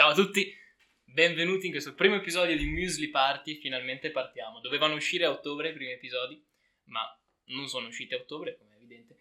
[0.00, 0.50] Ciao a tutti,
[1.04, 3.60] benvenuti in questo primo episodio di Muesli Party.
[3.60, 4.58] Finalmente partiamo.
[4.60, 6.42] Dovevano uscire a ottobre i primi episodi,
[6.84, 7.02] ma
[7.48, 9.18] non sono usciti a ottobre, come è evidente.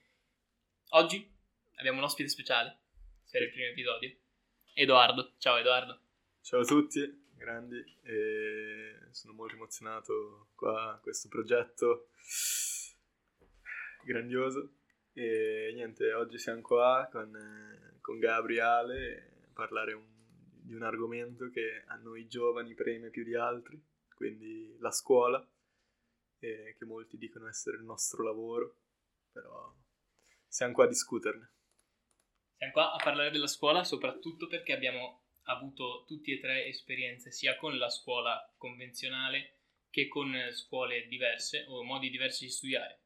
[0.92, 1.30] Oggi
[1.76, 2.80] abbiamo un ospite speciale
[3.30, 4.16] per il primo episodio,
[4.74, 5.34] Edoardo.
[5.38, 6.00] Ciao Edoardo.
[6.40, 12.12] Ciao a tutti, grandi, e sono molto emozionato qua a questo progetto
[14.06, 14.76] grandioso.
[15.12, 20.19] E niente, oggi siamo qua con, con Gabriele a parlare un,
[20.62, 23.82] di un argomento che a noi giovani preme più di altri,
[24.14, 25.46] quindi la scuola,
[26.38, 28.76] che molti dicono essere il nostro lavoro,
[29.32, 29.74] però
[30.48, 31.52] siamo qua a discuterne.
[32.58, 37.56] Siamo qua a parlare della scuola soprattutto perché abbiamo avuto tutti e tre esperienze sia
[37.56, 39.56] con la scuola convenzionale
[39.90, 43.02] che con scuole diverse o modi diversi di studiare.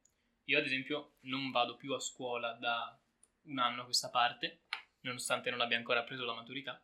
[0.45, 2.99] Io ad esempio non vado più a scuola da
[3.43, 4.63] un anno a questa parte,
[5.01, 6.83] nonostante non abbia ancora preso la maturità.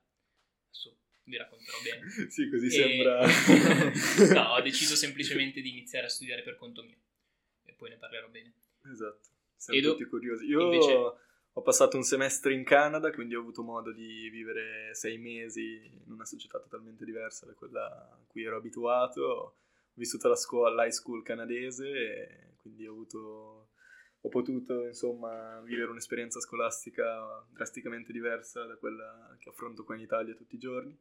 [0.70, 2.09] Adesso vi racconterò bene.
[2.30, 3.26] sì, così E- sembra...
[4.34, 6.98] no, ho deciso semplicemente di iniziare a studiare per conto mio.
[7.66, 8.54] E poi ne parlerò bene.
[8.91, 10.46] Esatto, siamo Edo, tutti curiosi.
[10.46, 15.18] Io invece- ho passato un semestre in Canada, quindi ho avuto modo di vivere sei
[15.18, 19.21] mesi in una società totalmente diversa da quella a cui ero abituato.
[19.21, 19.55] Ho
[19.96, 23.71] vissuto la scuola, l'high school canadese, e quindi ho avuto...
[24.21, 30.34] Ho potuto, insomma, vivere un'esperienza scolastica drasticamente diversa da quella che affronto qua in Italia
[30.34, 30.98] tutti i giorni.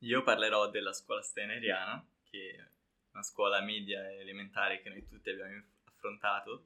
[0.00, 2.68] Io parlerò della scuola steineriana, che è
[3.12, 6.64] una scuola media e elementare che noi tutti abbiamo affrontato,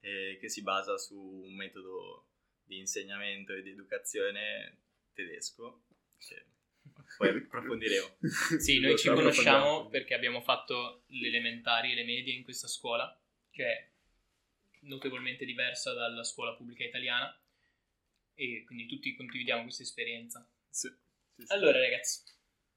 [0.00, 2.26] e che si basa su un metodo
[2.64, 4.78] di insegnamento e di educazione
[5.14, 5.82] tedesco,
[6.18, 6.44] che
[7.16, 8.16] poi approfondiremo.
[8.58, 12.66] Sì, Lo noi ci conosciamo perché abbiamo fatto le elementari e le medie in questa
[12.66, 13.16] scuola,
[13.50, 13.91] che è
[14.82, 17.34] notevolmente diversa dalla scuola pubblica italiana,
[18.34, 20.48] e quindi tutti condividiamo questa esperienza.
[20.68, 20.88] Sì,
[21.34, 21.52] sì, sì.
[21.52, 22.22] Allora, ragazzi,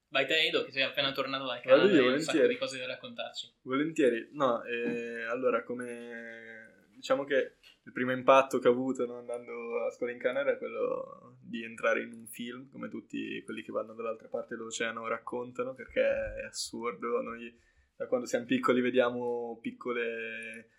[0.10, 2.78] vai te, Edo, che sei appena tornato dal Canada e hai un sacco di cose
[2.78, 3.56] da raccontarci.
[3.62, 9.86] Volentieri, no, eh, allora come diciamo che il primo impatto che ho avuto no, andando
[9.86, 13.72] a scuola in Canada è quello di entrare in un film, come tutti quelli che
[13.72, 17.56] vanno dall'altra parte dell'oceano raccontano, perché è assurdo, noi
[17.96, 20.70] da quando siamo piccoli vediamo piccole,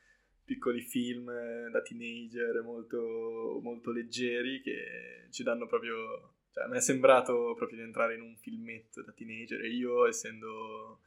[0.47, 6.35] piccoli film eh, da teenager molto, molto leggeri che ci danno proprio...
[6.53, 11.01] Cioè, me è sembrato proprio di entrare in un filmetto da teenager e io essendo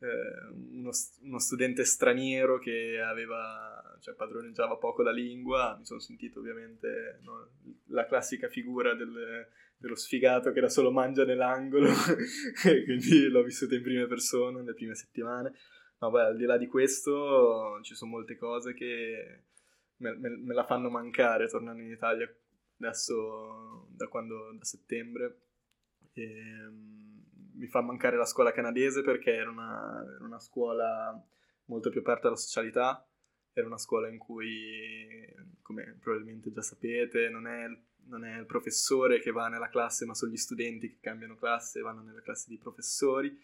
[0.00, 0.90] eh, uno,
[1.22, 7.52] uno studente straniero che aveva, cioè padroneggiava poco la lingua, mi sono sentito ovviamente no,
[7.86, 9.46] la classica figura del-
[9.82, 11.90] dello sfigato che da solo mangia nell'angolo,
[12.84, 15.52] quindi l'ho vissuto in prima persona nelle prime settimane.
[16.02, 19.44] Ma poi al di là di questo ci sono molte cose che
[19.98, 22.28] me, me- me la fanno mancare tornando in Italia
[22.80, 25.42] adesso da quando da settembre.
[26.14, 27.22] Ehm,
[27.54, 31.24] mi fa mancare la scuola canadese perché era una, era una scuola
[31.66, 33.06] molto più aperta alla socialità,
[33.52, 35.32] era una scuola in cui,
[35.62, 37.66] come probabilmente già sapete, non è,
[38.06, 41.78] non è il professore che va nella classe, ma sono gli studenti che cambiano classe
[41.78, 43.38] e vanno nelle classi di professori,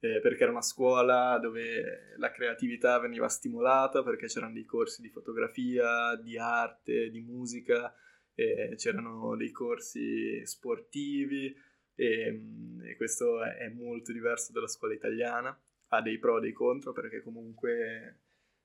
[0.00, 5.10] eh, perché era una scuola dove la creatività veniva stimolata, perché c'erano dei corsi di
[5.10, 7.94] fotografia, di arte, di musica,
[8.34, 11.54] eh, c'erano dei corsi sportivi,
[11.94, 12.42] e,
[12.82, 15.56] e questo è molto diverso dalla scuola italiana,
[15.88, 18.20] ha dei pro e dei contro perché comunque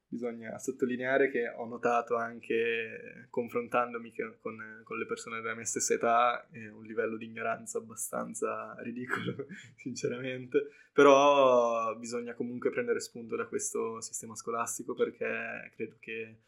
[0.07, 6.47] bisogna sottolineare che ho notato anche confrontandomi con, con le persone della mia stessa età
[6.51, 13.99] eh, un livello di ignoranza abbastanza ridicolo, sinceramente, però bisogna comunque prendere spunto da questo
[14.01, 16.39] sistema scolastico perché credo che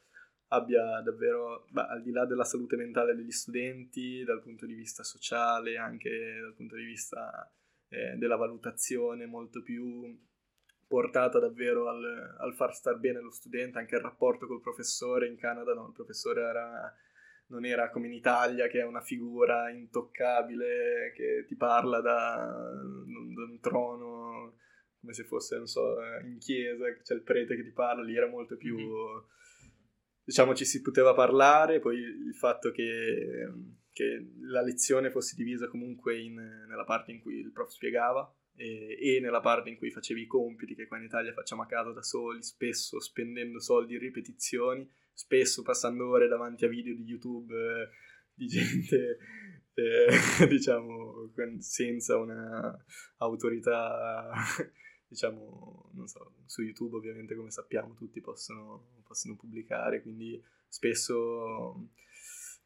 [0.50, 5.04] abbia davvero, beh, al di là della salute mentale degli studenti, dal punto di vista
[5.04, 7.52] sociale, anche dal punto di vista
[7.90, 10.18] eh, della valutazione molto più
[10.88, 15.38] portata davvero al, al far star bene lo studente, anche il rapporto col professore in
[15.38, 15.88] Canada, no?
[15.88, 16.96] il professore era,
[17.48, 23.44] non era come in Italia che è una figura intoccabile che ti parla da, da
[23.44, 24.56] un trono
[25.00, 28.28] come se fosse, non so, in chiesa, c'è il prete che ti parla, lì era
[28.28, 28.76] molto più
[30.28, 33.50] diciamo ci si poteva parlare, poi il fatto che,
[33.94, 39.20] che la lezione fosse divisa comunque in- nella parte in cui il prof spiegava e,
[39.22, 42.02] nella parte in cui facevi i compiti che qua in Italia facciamo a casa da
[42.02, 47.90] soli, spesso spendendo soldi in ripetizioni, spesso passando ore davanti a video di YouTube eh,
[48.34, 49.18] di gente
[49.74, 52.86] eh, diciamo senza una
[53.18, 54.32] autorità
[55.08, 61.90] diciamo, non so, su YouTube ovviamente come sappiamo tutti possono, possono pubblicare, quindi spesso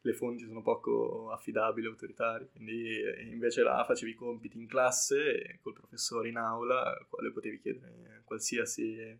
[0.04, 5.58] le fonti sono poco affidabili, autoritarie, quindi eh, invece là facevi i compiti in classe
[5.62, 9.18] col professore in aula, al quale potevi chiedere qualsiasi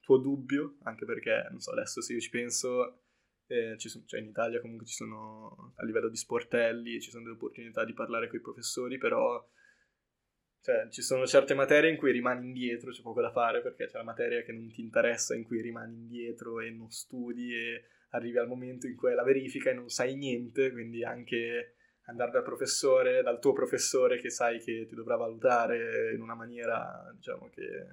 [0.00, 3.02] tuo dubbio, anche perché, non so, adesso se io ci penso,
[3.46, 7.22] eh, ci sono, cioè in Italia comunque ci sono, a livello di sportelli, ci sono
[7.22, 9.44] delle opportunità di parlare con i professori, però
[10.62, 13.98] cioè, ci sono certe materie in cui rimani indietro, c'è poco da fare perché c'è
[13.98, 18.38] la materia che non ti interessa, in cui rimani indietro e non studi e arrivi
[18.38, 21.76] al momento in cui è la verifica e non sai niente, quindi anche
[22.06, 27.10] andare dal professore, dal tuo professore che sai che ti dovrà valutare in una maniera,
[27.14, 27.86] diciamo, che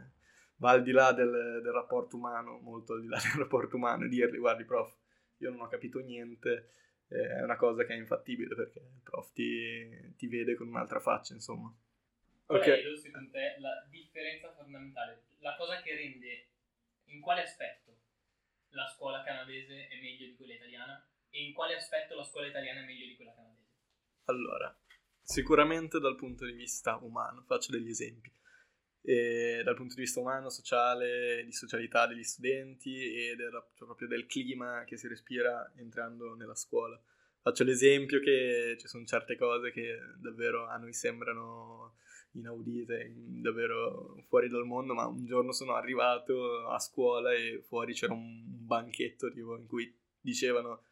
[0.58, 4.06] va al di là del, del rapporto umano, molto al di là del rapporto umano,
[4.06, 4.94] e dirgli, guardi prof,
[5.38, 6.72] io non ho capito niente,
[7.08, 11.00] eh, è una cosa che è infattibile perché il prof ti, ti vede con un'altra
[11.00, 11.74] faccia, insomma.
[12.46, 12.82] Qual okay.
[12.82, 15.24] è, secondo te, la differenza fondamentale?
[15.40, 16.48] La cosa che rende,
[17.06, 17.89] in quale aspetto
[18.72, 22.82] la scuola canadese è meglio di quella italiana e in quale aspetto la scuola italiana
[22.82, 23.68] è meglio di quella canadese?
[24.26, 24.78] Allora,
[25.22, 28.32] sicuramente dal punto di vista umano, faccio degli esempi.
[29.02, 34.08] E dal punto di vista umano, sociale, di socialità degli studenti e del, cioè proprio
[34.08, 37.02] del clima che si respira entrando nella scuola.
[37.42, 41.96] Faccio l'esempio che ci sono certe cose che davvero a noi sembrano
[42.34, 48.14] inaudite, davvero fuori dal mondo, ma un giorno sono arrivato a scuola e fuori c'era
[48.14, 50.84] un banchetto tipo, in cui dicevano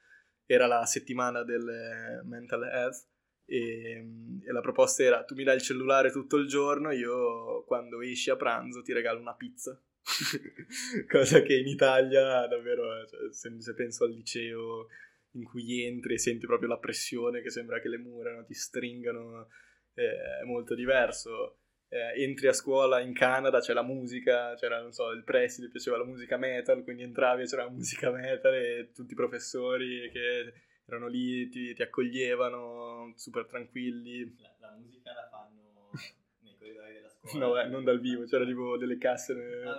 [0.46, 3.06] era la settimana del mental health
[3.46, 4.06] e,
[4.44, 8.30] e, la proposta era tu mi dai il cellulare tutto il giorno, io quando esci
[8.30, 9.80] a pranzo ti regalo una pizza.
[11.08, 14.88] Cosa che in Italia davvero, cioè, se, penso al liceo
[15.32, 18.54] in cui entri e senti proprio la pressione che sembra che le mura no, ti
[18.54, 19.48] stringano
[20.04, 21.58] è molto diverso.
[21.90, 25.98] Eh, entri a scuola in Canada, c'è la musica, c'era, non so, il preside piaceva
[25.98, 30.54] la musica metal, quindi entravi e c'era la musica metal e tutti i professori che
[30.86, 34.36] erano lì, ti, ti accoglievano super tranquilli.
[34.40, 35.92] La, la, musica la fanno
[36.42, 37.46] nei corridoi della scuola?
[37.46, 39.76] No, beh, non dal vivo, c'era tipo delle casse nel,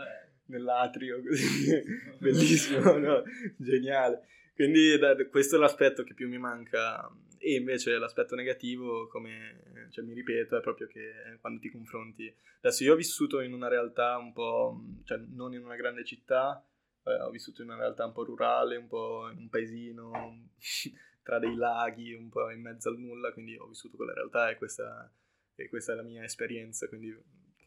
[0.47, 1.83] nell'atrio, così,
[2.19, 3.23] bellissimo, no?
[3.57, 4.27] geniale.
[4.55, 10.05] Quindi da, questo è l'aspetto che più mi manca e invece l'aspetto negativo, come cioè,
[10.05, 12.35] mi ripeto, è proprio che quando ti confronti...
[12.59, 16.65] Adesso io ho vissuto in una realtà un po', cioè non in una grande città,
[17.05, 20.51] eh, ho vissuto in una realtà un po' rurale, un po' in un paesino,
[21.23, 24.57] tra dei laghi, un po' in mezzo al nulla, quindi ho vissuto quella realtà e
[24.57, 25.11] questa,
[25.55, 27.17] e questa è la mia esperienza, quindi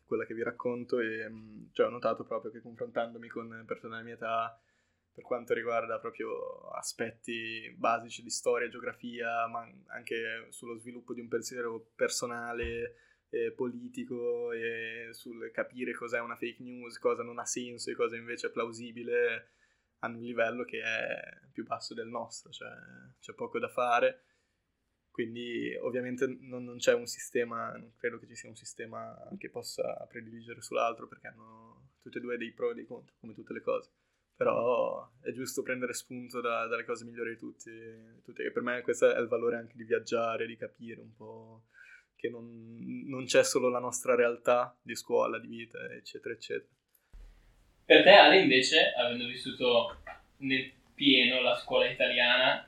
[0.06, 1.31] quella che vi racconto e
[1.71, 4.59] cioè, ho notato proprio che confrontandomi con persone della mia età
[5.13, 11.28] per quanto riguarda proprio aspetti basici di storia, geografia, ma anche sullo sviluppo di un
[11.28, 12.96] pensiero personale,
[13.30, 18.16] eh, politico e sul capire cos'è una fake news, cosa non ha senso e cosa
[18.16, 19.52] invece è plausibile,
[20.00, 21.19] hanno un livello che è
[21.52, 22.69] più basso del nostro, cioè
[23.19, 24.25] c'è poco da fare.
[25.12, 29.50] Quindi ovviamente non, non c'è un sistema, non credo che ci sia un sistema che
[29.50, 33.52] possa prediligere sull'altro perché hanno tutte e due dei pro e dei contro, come tutte
[33.52, 33.92] le cose
[34.41, 37.69] però è giusto prendere spunto da, dalle cose migliori di tutti,
[38.23, 38.41] tutti.
[38.41, 41.65] E per me questo è il valore anche di viaggiare, di capire un po'
[42.15, 46.73] che non, non c'è solo la nostra realtà di scuola, di vita, eccetera, eccetera.
[47.85, 50.01] Per te, Ale, invece, avendo vissuto
[50.38, 52.67] nel pieno la scuola italiana,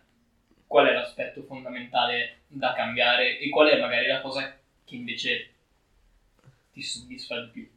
[0.67, 5.53] qual è l'aspetto fondamentale da cambiare e qual è magari la cosa che invece
[6.71, 7.72] ti soddisfa di più?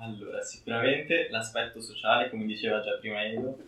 [0.00, 3.58] Allora, sicuramente l'aspetto sociale, come diceva già prima Edo,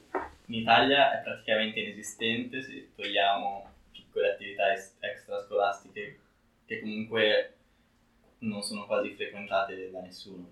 [0.47, 6.19] in Italia è praticamente inesistente se togliamo piccole attività extrascolastiche
[6.65, 7.55] che comunque
[8.39, 10.51] non sono quasi frequentate da nessuno.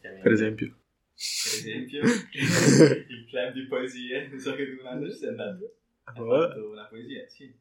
[0.00, 0.68] Per esempio?
[0.68, 2.02] Per esempio,
[3.08, 5.74] il club di poesie, so che tu un anno ci sei andato.
[6.04, 7.52] Hai fatto una poesia, sì.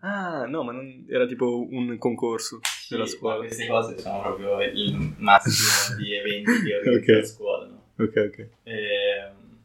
[0.00, 1.06] Ah, no, ma non...
[1.08, 3.38] era tipo un concorso sì, della scuola.
[3.38, 7.20] queste cose sono proprio il massimo di eventi che organizza okay.
[7.20, 7.82] la scuola, no?
[7.98, 8.48] Ok, ok.
[8.62, 9.58] E, ehm,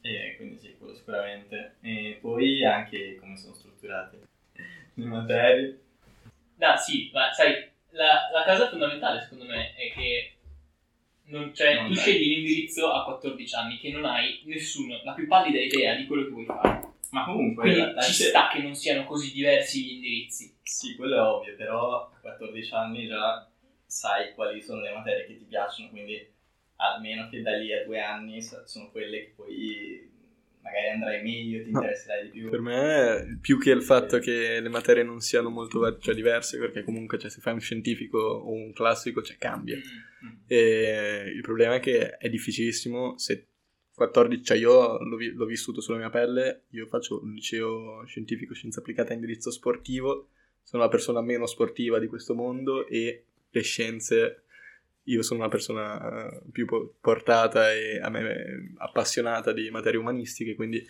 [0.00, 1.76] e, quindi sì, quello sicuramente.
[1.80, 4.18] E poi anche come sono strutturate
[4.94, 5.80] le materie.
[6.56, 10.32] No, sì, ma sai, la, la cosa fondamentale secondo me è che
[11.28, 15.26] non, cioè, non tu scegli l'indirizzo a 14 anni che non hai nessuno, la più
[15.26, 16.87] pallida idea di quello che vuoi fare.
[17.10, 20.56] Ma comunque Quindi ci sta che non siano così diversi gli indirizzi.
[20.62, 23.50] Sì, quello è ovvio, però a 14 anni già
[23.86, 26.36] sai quali sono le materie che ti piacciono, quindi
[26.76, 30.16] almeno che da lì a due anni sono quelle che poi
[30.60, 32.50] magari andrai meglio, ti interesserai di più.
[32.50, 36.82] Per me, più che il fatto che le materie non siano molto cioè, diverse, perché
[36.82, 39.76] comunque cioè, se fai un scientifico o un classico, cioè, cambia.
[39.76, 40.36] Mm-hmm.
[40.46, 43.46] E il problema è che è difficilissimo se
[43.98, 48.80] 14, cioè io l'ho, l'ho vissuto sulla mia pelle, io faccio un liceo scientifico scienza
[48.80, 50.30] applicata a indirizzo sportivo,
[50.62, 54.44] sono la persona meno sportiva di questo mondo e le scienze,
[55.04, 60.54] io sono una persona eh, più po- portata e a me appassionata di materie umanistiche,
[60.54, 60.82] quindi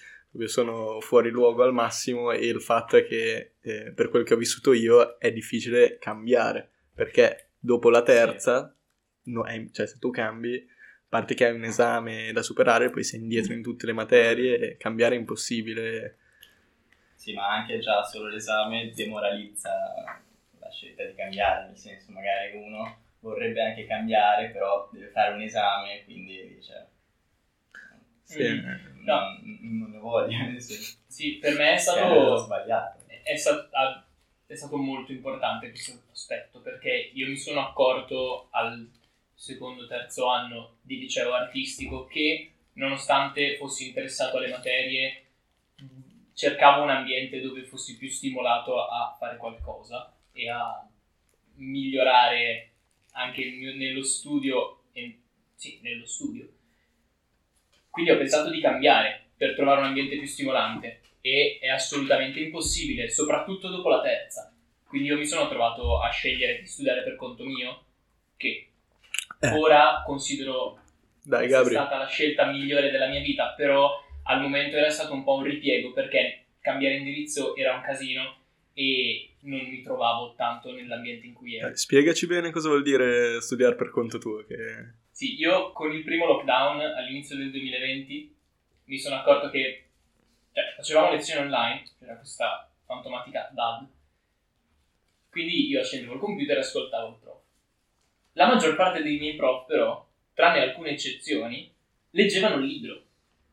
[0.44, 4.36] sono fuori luogo al massimo e il fatto è che eh, per quel che ho
[4.36, 8.76] vissuto io è difficile cambiare, perché dopo la terza,
[9.24, 10.64] no, è- cioè se tu cambi,
[11.08, 14.76] parte che hai un esame da superare, poi sei indietro in tutte le materie e
[14.76, 16.16] cambiare è impossibile.
[17.14, 19.70] Sì, ma anche già solo l'esame demoralizza
[20.58, 25.40] la scelta di cambiare, nel senso magari uno vorrebbe anche cambiare, però deve fare un
[25.42, 26.86] esame, quindi dice
[28.22, 28.68] Sì, Mm.
[28.68, 32.98] eh, non, ne voglio, nel senso Sì, per me è che è stato, sbagliato.
[33.22, 34.04] è, sta- ha-
[34.46, 38.88] è stato molto importante questo aspetto perché io mi sono accorto al
[39.38, 45.26] secondo terzo anno di liceo artistico che nonostante fossi interessato alle materie
[46.34, 50.84] cercavo un ambiente dove fossi più stimolato a fare qualcosa e a
[51.54, 52.72] migliorare
[53.12, 55.20] anche mio- nello studio e-
[55.54, 56.48] sì, nello studio
[57.90, 63.08] quindi ho pensato di cambiare per trovare un ambiente più stimolante e è assolutamente impossibile,
[63.10, 64.52] soprattutto dopo la terza.
[64.86, 67.84] Quindi io mi sono trovato a scegliere di studiare per conto mio,
[68.36, 68.67] che
[69.40, 69.50] Eh.
[69.50, 70.80] ora considero
[71.22, 73.90] Dai sia stata la scelta migliore della mia vita, però
[74.24, 78.36] al momento era stato un po' un ripiego perché cambiare indirizzo era un casino
[78.74, 81.66] e non mi trovavo tanto nell'ambiente in cui ero.
[81.68, 84.56] dai, spiegaci bene cosa vuol dire studiare per conto tuo, che...
[85.10, 88.36] Sì, io con il primo lockdown all'inizio del 2020
[88.84, 89.88] mi sono accorto che
[90.52, 93.86] cioè, facevamo lezioni online, c'era questa fantomatica DAD,
[95.30, 97.27] quindi io accendevo il computer e ascoltavo il.
[98.38, 101.68] La maggior parte dei miei prof, però, tranne alcune eccezioni,
[102.10, 103.02] leggevano il libro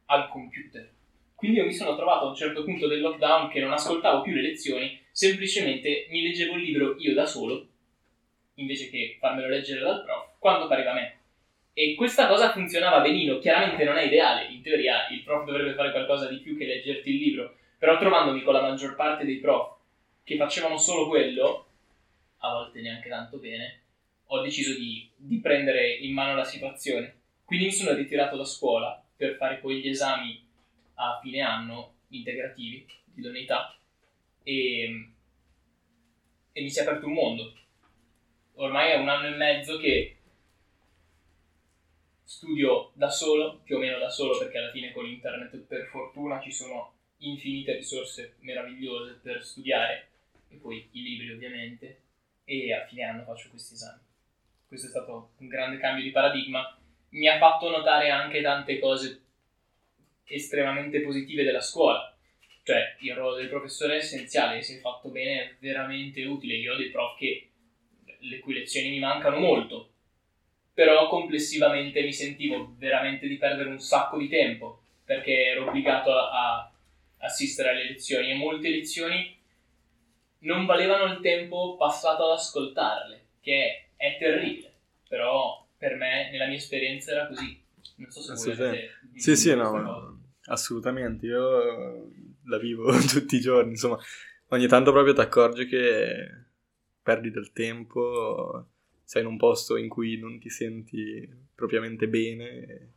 [0.05, 0.87] al computer.
[1.33, 4.35] Quindi io mi sono trovato a un certo punto del lockdown che non ascoltavo più
[4.35, 7.67] le lezioni, semplicemente mi leggevo il libro io da solo,
[8.53, 11.17] invece che farmelo leggere dal prof, quando pareva a me.
[11.73, 15.89] E questa cosa funzionava benino, chiaramente non è ideale, in teoria il prof dovrebbe fare
[15.89, 19.77] qualcosa di più che leggerti il libro, però trovandomi con la maggior parte dei prof
[20.23, 21.69] che facevano solo quello,
[22.37, 23.79] a volte neanche tanto bene,
[24.27, 27.21] ho deciso di, di prendere in mano la situazione.
[27.43, 30.43] Quindi mi sono ritirato da scuola per fare poi gli esami
[30.95, 33.77] a fine anno integrativi di idoneità
[34.43, 35.09] e,
[36.51, 37.53] e mi si è aperto un mondo.
[38.55, 40.17] Ormai è un anno e mezzo che
[42.23, 46.41] studio da solo, più o meno da solo, perché alla fine con internet per fortuna
[46.41, 50.09] ci sono infinite risorse meravigliose per studiare,
[50.49, 52.01] e poi i libri ovviamente,
[52.43, 54.04] e a fine anno faccio questi esami.
[54.67, 56.77] Questo è stato un grande cambio di paradigma,
[57.09, 59.21] mi ha fatto notare anche tante cose
[60.25, 62.13] estremamente positive della scuola.
[62.63, 66.55] Cioè, il ruolo del professore è essenziale, se fatto bene è veramente utile.
[66.55, 67.49] Io ho dei prof che
[68.19, 69.91] le cui lezioni mi mancano molto,
[70.73, 76.31] però complessivamente mi sentivo veramente di perdere un sacco di tempo perché ero obbligato a,
[76.31, 76.71] a
[77.19, 79.37] assistere alle lezioni e molte lezioni
[80.39, 84.73] non valevano il tempo passato ad ascoltarle, che è, è terribile,
[85.07, 87.63] però per me nella mia esperienza era così.
[87.97, 88.77] Non so se Assolutamente.
[88.77, 92.07] avete Sì, sì, no, ma- assolutamente, io eh,
[92.45, 93.97] la vivo tutti i giorni, insomma,
[94.49, 96.43] ogni tanto proprio ti accorgi che
[97.01, 98.69] perdi del tempo,
[99.03, 102.93] sei in un posto in cui non ti senti propriamente bene.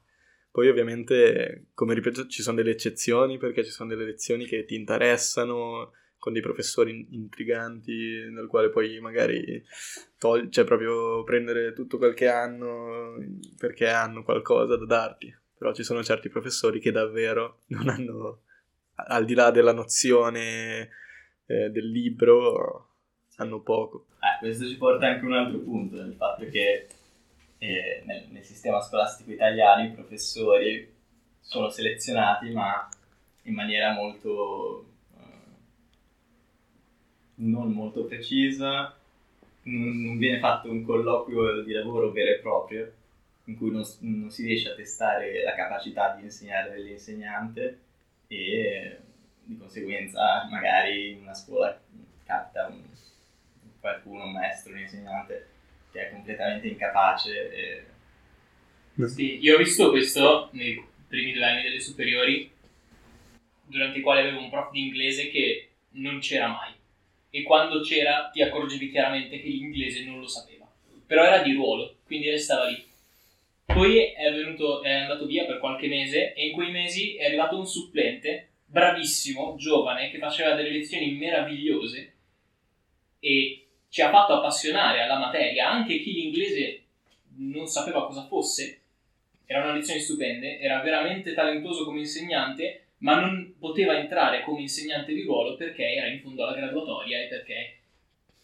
[0.50, 4.74] Poi ovviamente, come ripeto, ci sono delle eccezioni perché ci sono delle lezioni che ti
[4.74, 9.64] interessano con dei professori in- intriganti nel quale poi magari
[10.18, 13.14] togli, cioè proprio prendere tutto quel che hanno
[13.56, 15.34] perché hanno qualcosa da darti.
[15.56, 18.42] Però ci sono certi professori che davvero non hanno,
[18.94, 20.90] al di là della nozione
[21.46, 22.90] eh, del libro,
[23.36, 24.06] hanno poco.
[24.20, 26.86] Eh, questo ci porta anche a un altro punto, il fatto che
[27.58, 30.96] eh, nel, nel sistema scolastico italiano i professori
[31.40, 32.88] sono selezionati ma
[33.42, 34.87] in maniera molto
[37.38, 38.96] non molto precisa,
[39.62, 42.92] non, non viene fatto un colloquio di lavoro vero e proprio
[43.44, 47.78] in cui non, non si riesce a testare la capacità di insegnare dell'insegnante
[48.28, 48.98] e
[49.42, 51.80] di conseguenza magari in una scuola
[52.24, 52.82] capita un,
[53.80, 55.48] qualcuno, un maestro, un insegnante
[55.90, 57.84] che è completamente incapace e
[59.06, 62.50] Sì, io ho visto questo nei primi due anni delle superiori,
[63.64, 66.72] durante i quali avevo un prof di inglese che non c'era mai.
[67.30, 70.66] E quando c'era ti accorgevi chiaramente che l'inglese non lo sapeva.
[71.06, 72.86] Però era di ruolo, quindi restava lì.
[73.64, 77.56] Poi è, venuto, è andato via per qualche mese e in quei mesi è arrivato
[77.56, 82.12] un supplente bravissimo, giovane, che faceva delle lezioni meravigliose
[83.20, 86.82] e ci ha fatto appassionare alla materia, anche chi l'inglese
[87.36, 88.80] non sapeva cosa fosse,
[89.46, 95.22] erano lezioni stupende, era veramente talentuoso come insegnante, ma non poteva entrare come insegnante di
[95.22, 97.78] ruolo perché era in fondo alla graduatoria e perché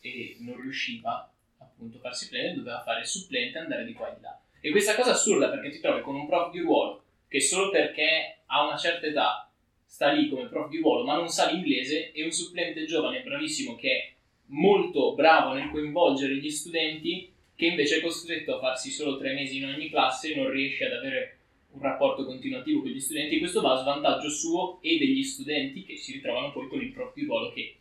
[0.01, 4.13] e non riusciva appunto a farsi supplente, doveva fare il supplente e andare di qua
[4.13, 4.39] e di là.
[4.61, 8.39] E questa cosa assurda perché ti trovi con un prof di ruolo che solo perché
[8.47, 9.51] ha una certa età
[9.85, 13.77] sta lì come prof di ruolo ma non sa l'inglese e un supplente giovane bravissimo
[13.77, 14.13] che è
[14.47, 19.59] molto bravo nel coinvolgere gli studenti che invece è costretto a farsi solo tre mesi
[19.59, 21.34] in ogni classe e non riesce ad avere
[21.75, 23.39] un rapporto continuativo con gli studenti.
[23.39, 27.13] Questo va a svantaggio suo e degli studenti che si ritrovano poi con il prof
[27.15, 27.79] di ruolo che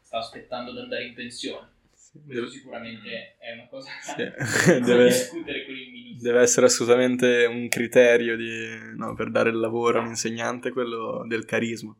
[0.00, 1.76] sta aspettando di andare in pensione.
[1.92, 2.50] Sì, Questo deve...
[2.50, 4.16] sicuramente è una cosa sì.
[4.80, 5.04] da deve...
[5.04, 6.30] discutere con il ministro.
[6.30, 11.24] Deve essere assolutamente un criterio di, no, per dare il lavoro a un insegnante quello
[11.26, 11.94] del carisma,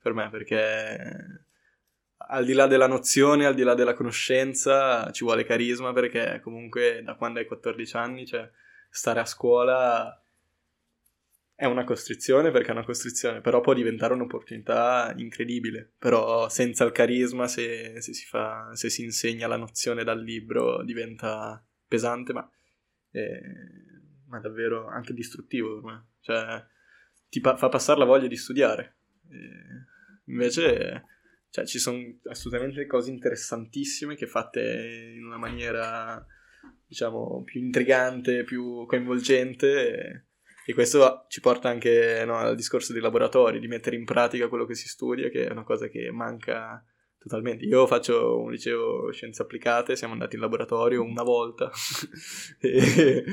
[0.00, 1.46] per me, perché
[2.16, 7.02] al di là della nozione, al di là della conoscenza, ci vuole carisma perché comunque
[7.04, 8.50] da quando hai 14 anni, cioè
[8.90, 10.21] stare a scuola
[11.54, 15.92] è una costrizione perché è una costrizione, però può diventare un'opportunità incredibile.
[15.98, 20.82] Però senza il carisma, se, se, si, fa, se si, insegna la nozione dal libro,
[20.82, 22.50] diventa pesante, ma,
[23.10, 23.40] eh,
[24.26, 26.06] ma davvero anche distruttivo me.
[26.20, 26.64] Cioè,
[27.28, 28.96] ti pa- fa passare la voglia di studiare.
[29.30, 31.04] Eh, invece
[31.50, 36.26] cioè, ci sono assolutamente cose interessantissime che fatte in una maniera,
[36.86, 39.98] diciamo, più intrigante, più coinvolgente.
[39.98, 40.24] E,
[40.64, 44.66] e questo ci porta anche no, al discorso dei laboratori, di mettere in pratica quello
[44.66, 46.84] che si studia, che è una cosa che manca
[47.18, 47.64] totalmente.
[47.64, 51.70] Io faccio un liceo scienze applicate, siamo andati in laboratorio una volta.
[52.60, 53.24] e,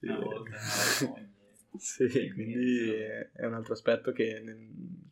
[0.00, 0.50] una volta,
[1.76, 4.42] Sì, quindi è un altro aspetto che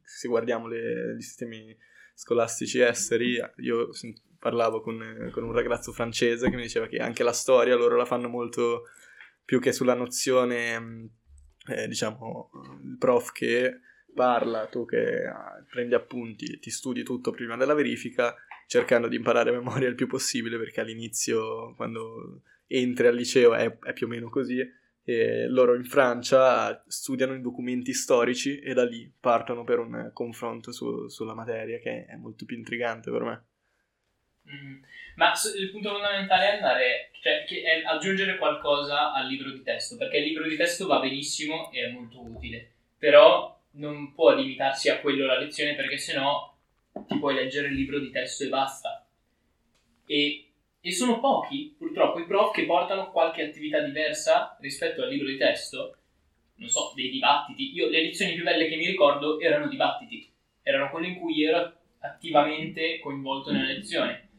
[0.05, 1.77] se guardiamo le, gli sistemi
[2.15, 3.89] scolastici esteri, io
[4.39, 8.05] parlavo con, con, un ragazzo francese che mi diceva che anche la storia loro la
[8.05, 8.85] fanno molto
[9.45, 11.11] più che sulla nozione,
[11.69, 12.51] eh, diciamo,
[12.85, 13.81] il prof che
[14.15, 18.35] parla, tu che ah, prendi appunti, ti studi tutto prima della verifica,
[18.67, 23.79] cercando di imparare a memoria il più possibile, perché all'inizio, quando entri al liceo, è,
[23.79, 28.85] è più o meno così e loro in Francia studiano i documenti storici e da
[28.85, 33.45] lì partono per un confronto su, sulla materia che è molto più intrigante per me.
[34.51, 34.83] Mm.
[35.17, 40.19] Ma il punto fondamentale è andare, cioè è aggiungere qualcosa al libro di testo, perché
[40.19, 45.01] il libro di testo va benissimo e è molto utile, però non può limitarsi a
[45.01, 46.51] quello la lezione perché sennò
[47.07, 49.07] ti puoi leggere il libro di testo e basta.
[50.07, 50.47] E
[50.85, 55.37] e sono pochi, purtroppo, i prof che portano qualche attività diversa rispetto al libro di
[55.37, 55.97] testo.
[56.57, 57.73] Non so, dei dibattiti.
[57.73, 60.29] Io le lezioni più belle che mi ricordo erano dibattiti.
[60.61, 64.31] Erano quelle in cui ero attivamente coinvolto nella lezione.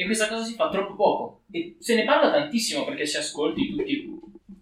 [0.00, 1.42] E questa cosa si fa troppo poco.
[1.50, 4.08] E se ne parla tantissimo perché se ascolti tutti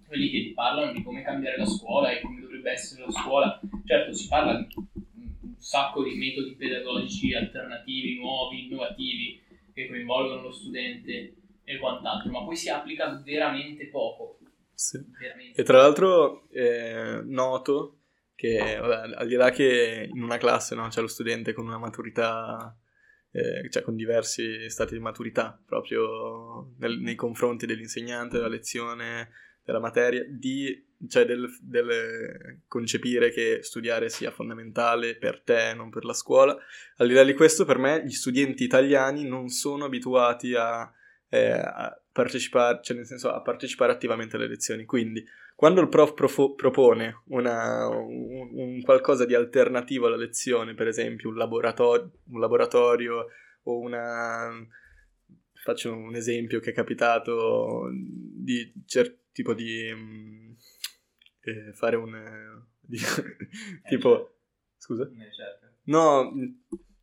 [0.05, 3.61] quelli che ti parlano di come cambiare la scuola e come dovrebbe essere la scuola.
[3.85, 9.41] Certo, si parla di un sacco di metodi pedagogici alternativi, nuovi, innovativi
[9.73, 14.41] che coinvolgono lo studente e quant'altro, ma poi si applica veramente poco.
[14.75, 14.99] Sì.
[15.21, 15.61] Veramente.
[15.61, 18.01] E tra l'altro eh, noto
[18.35, 21.79] che vabbè, al di là che in una classe no, c'è lo studente con una
[21.79, 22.77] maturità,
[23.31, 29.31] eh, cioè con diversi stati di maturità proprio nel, nei confronti dell'insegnante, della lezione,
[29.65, 36.05] della materia, di, cioè del, del, concepire che studiare sia fondamentale per te, non per
[36.05, 36.57] la scuola.
[36.97, 40.91] Al di là di questo, per me gli studenti italiani non sono abituati a,
[41.29, 44.85] eh, a partecipare, cioè nel senso a partecipare attivamente alle lezioni.
[44.85, 50.89] Quindi, quando il prof profo- propone una, un, un, qualcosa di alternativo alla lezione, per
[50.89, 53.27] esempio un laboratorio, un laboratorio
[53.63, 54.51] o una
[55.69, 59.89] faccio un esempio che è capitato di cer- tipo di
[61.41, 62.65] eh, fare un...
[62.81, 62.99] Di,
[63.87, 64.37] tipo...
[64.77, 65.11] Scusa?
[65.85, 66.33] No,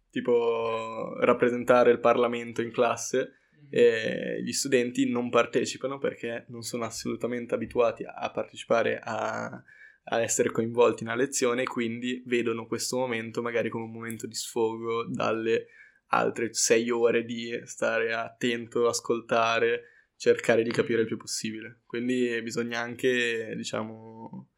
[0.09, 3.33] tipo rappresentare il Parlamento in classe
[3.75, 4.37] mm-hmm.
[4.37, 10.51] e gli studenti non partecipano perché non sono assolutamente abituati a partecipare a, a essere
[10.51, 15.05] coinvolti in una lezione e quindi vedono questo momento magari come un momento di sfogo
[15.05, 15.67] dalle
[16.07, 21.81] altre sei ore di stare attento, ascoltare cercare di capire il più possibile.
[21.85, 24.49] Quindi bisogna anche, diciamo,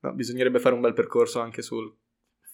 [0.00, 1.94] no, bisognerebbe fare un bel percorso anche sul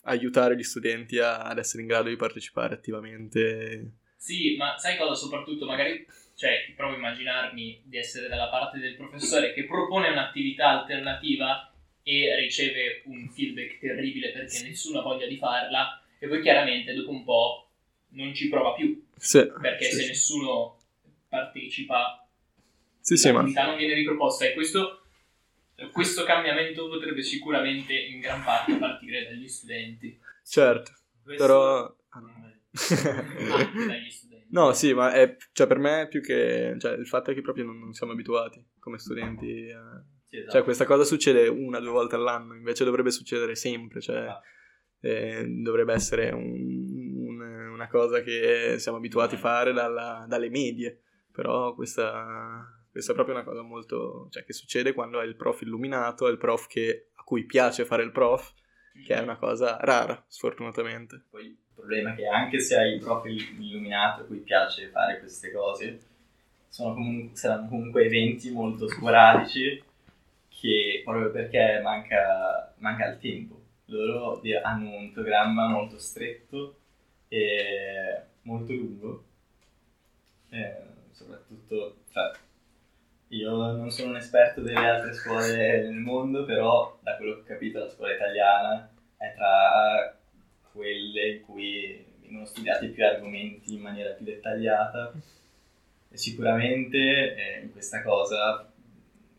[0.03, 3.97] aiutare gli studenti a, ad essere in grado di partecipare attivamente.
[4.19, 5.65] Sì, ma sai cosa soprattutto?
[5.65, 6.05] Magari
[6.35, 12.37] cioè provo a immaginarmi di essere dalla parte del professore che propone un'attività alternativa e
[12.37, 17.25] riceve un feedback terribile perché nessuno ha voglia di farla e poi chiaramente dopo un
[17.25, 17.69] po'
[18.11, 20.09] non ci prova più Sì, perché sì, se sì.
[20.09, 20.79] nessuno
[21.29, 22.27] partecipa
[23.01, 25.03] Sì, sì, ma l'attività non viene riproposta e questo,
[25.93, 31.97] questo cambiamento potrebbe sicuramente in gran parte partire dagli studenti certo, Questo- però...
[32.79, 33.55] ah, no.
[33.55, 36.75] anche dagli studenti No, sì, ma è, cioè, per me è più che...
[36.79, 39.71] Cioè, il fatto è che proprio non, non siamo abituati come studenti.
[39.71, 40.53] a- Sì, esatto.
[40.53, 44.01] Cioè, questa cosa succede una o due volte all'anno, invece dovrebbe succedere sempre.
[44.01, 44.41] Cioè, Ah.
[45.01, 51.03] eh, dovrebbe essere un- un- una cosa che siamo abituati a fare dalla- dalle medie.
[51.31, 54.29] Però questa, questa è proprio una cosa molto...
[54.31, 57.85] Cioè, che succede quando hai il prof illuminato, è il prof che, a cui piace
[57.85, 58.51] fare il prof,
[59.07, 61.27] che è una cosa rara, sfortunatamente.
[61.31, 65.53] Poi problema è che anche se hai il profilo illuminato a cui piace fare queste
[65.53, 66.01] cose,
[66.69, 69.83] sono comun- saranno comunque eventi molto sporadici
[70.49, 73.57] che proprio perché manca, manca il tempo.
[73.87, 76.77] Loro hanno un programma molto stretto
[77.29, 79.25] e molto lungo.
[80.51, 80.75] E
[81.13, 82.33] soprattutto, cioè,
[83.29, 87.45] io non sono un esperto delle altre scuole nel mondo, però da quello che ho
[87.45, 90.18] capito la scuola italiana è tra
[90.73, 95.13] quelle in cui vengono studiati più argomenti in maniera più dettagliata
[96.11, 98.71] e sicuramente eh, questa cosa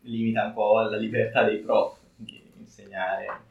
[0.02, 3.48] limita un po' la libertà dei prof di insegnare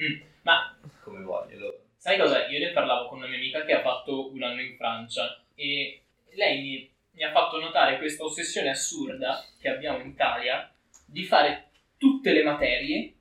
[0.00, 1.74] Mm, ma come vogliono.
[1.96, 2.46] Sai cosa?
[2.48, 6.02] Io ne parlavo con una mia amica che ha fatto un anno in Francia e
[6.30, 10.72] lei mi, mi ha fatto notare questa ossessione assurda che abbiamo in Italia
[11.04, 13.14] di fare tutte le materie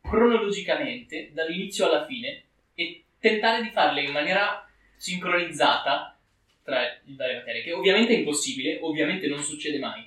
[0.00, 6.14] cronologicamente dall'inizio alla fine e tentare di farle in maniera sincronizzata
[6.62, 10.06] tra le varie materie, che ovviamente è impossibile, ovviamente non succede mai.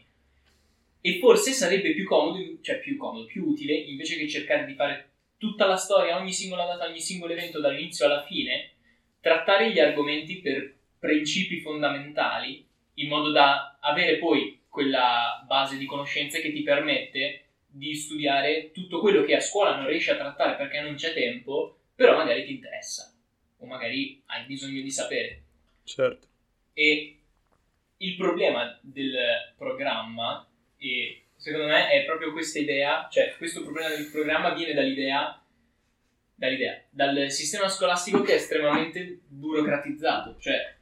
[1.02, 5.10] E forse sarebbe più comodo, cioè più comodo, più utile, invece che cercare di fare
[5.38, 8.74] tutta la storia, ogni singola data, ogni singolo evento dall'inizio alla fine,
[9.20, 12.64] trattare gli argomenti per principi fondamentali,
[12.96, 19.00] in modo da avere poi quella base di conoscenze che ti permette di studiare tutto
[19.00, 22.52] quello che a scuola non riesci a trattare perché non c'è tempo, però magari ti
[22.52, 23.12] interessa
[23.58, 25.42] o magari hai bisogno di sapere.
[25.84, 26.28] Certo.
[26.74, 27.18] E
[27.98, 29.18] il problema del
[29.58, 35.44] programma, e secondo me, è proprio questa idea, cioè questo problema del programma viene dall'idea,
[36.36, 40.76] dall'idea, dal sistema scolastico che è estremamente burocratizzato, cioè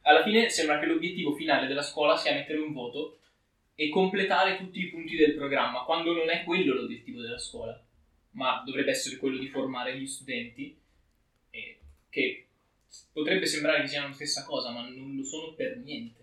[0.00, 3.18] alla fine sembra che l'obiettivo finale della scuola sia mettere un voto
[3.74, 7.78] e completare tutti i punti del programma, quando non è quello l'obiettivo della scuola,
[8.34, 10.76] ma dovrebbe essere quello di formare gli studenti,
[11.50, 12.46] e che
[13.12, 16.22] potrebbe sembrare che siano la stessa cosa, ma non lo sono per niente.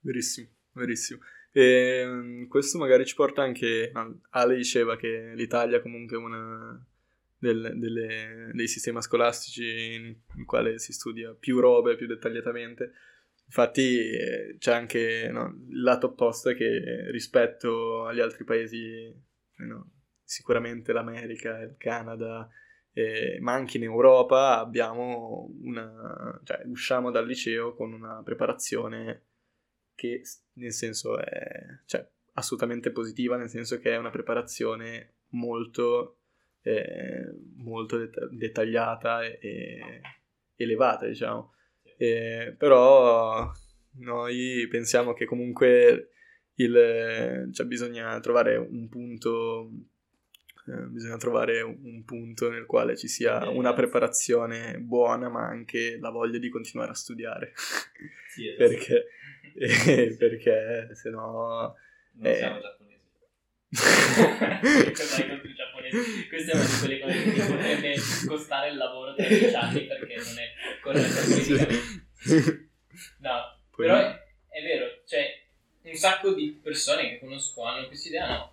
[0.00, 1.20] Verissimo, verissimo.
[1.50, 3.90] E mm, questo magari ci porta anche.
[4.30, 6.86] Ale diceva che l'Italia comunque è una
[7.38, 12.92] del- delle- dei sistemi scolastici in, in quale si studia più robe, più dettagliatamente.
[13.46, 19.90] Infatti eh, c'è anche no, il lato opposto che rispetto agli altri paesi, eh, no,
[20.24, 22.48] sicuramente l'America, il Canada,
[22.92, 29.26] eh, ma anche in Europa abbiamo una, cioè usciamo dal liceo con una preparazione
[29.94, 30.22] che
[30.54, 31.34] nel senso è
[31.86, 36.18] cioè, assolutamente positiva, nel senso che è una preparazione molto,
[36.62, 40.00] eh, molto det- dettagliata e, e
[40.56, 41.52] elevata, diciamo.
[41.96, 43.50] Eh, però
[43.98, 46.10] noi pensiamo che comunque
[46.54, 49.70] il, cioè, bisogna trovare un punto
[50.66, 56.10] eh, bisogna trovare un punto nel quale ci sia una preparazione buona ma anche la
[56.10, 57.52] voglia di continuare a studiare
[58.34, 58.68] Sì, esatto.
[58.68, 59.06] perché,
[59.56, 61.76] eh, perché se no
[62.14, 62.36] non eh.
[62.36, 63.02] siamo giapponesi.
[65.54, 66.28] Giapponesi?
[66.28, 67.96] Questa è una di quelle cose che potrebbe
[68.26, 72.68] costare il lavoro tra dieci anni perché non è corretto politicamente.
[73.18, 75.42] No, Poi- però è, è vero, cioè
[75.82, 78.52] un sacco di persone che conosco hanno questa idea, no,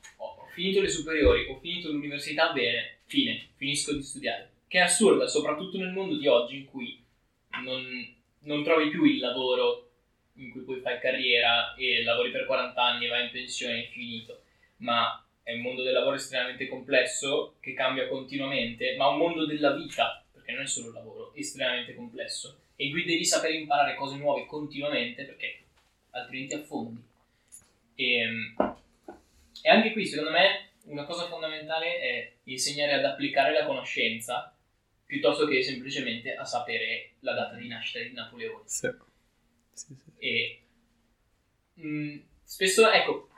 [0.51, 4.49] finito le superiori, ho finito l'università, bene, fine, finisco di studiare.
[4.67, 7.03] Che è assurda, soprattutto nel mondo di oggi in cui
[7.63, 9.89] non, non trovi più il lavoro
[10.35, 13.89] in cui puoi fare carriera e lavori per 40 anni e vai in pensione e
[13.91, 14.43] finito,
[14.77, 19.73] ma è un mondo del lavoro estremamente complesso che cambia continuamente, ma un mondo della
[19.73, 24.17] vita, perché non è solo il lavoro, estremamente complesso e cui devi sapere imparare cose
[24.17, 25.63] nuove continuamente perché
[26.11, 27.01] altrimenti affondi.
[27.95, 28.53] E,
[29.61, 34.55] e anche qui, secondo me, una cosa fondamentale è insegnare ad applicare la conoscenza
[35.05, 38.63] piuttosto che semplicemente a sapere la data di nascita di Napoleone.
[38.65, 38.89] Sì.
[39.73, 40.11] Sì, sì.
[40.19, 40.61] E
[41.73, 43.29] mh, spesso, ecco,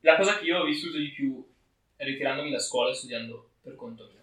[0.00, 1.44] la cosa che io ho vissuto di più
[1.96, 4.20] ritirandomi da scuola e studiando per conto mio.